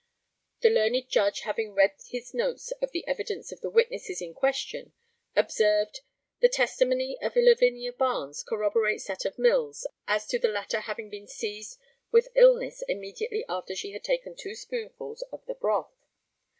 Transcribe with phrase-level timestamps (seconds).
[0.61, 4.93] The learned judge, having read his notes of the evidence of the witnesses in question,
[5.35, 6.01] observed,
[6.39, 11.27] the testimony of Lavinia Barnes corroborates that of Mills as to the latter having been
[11.27, 11.77] seized
[12.09, 15.93] with illness immediately after she had taken two spoonfuls of the broth.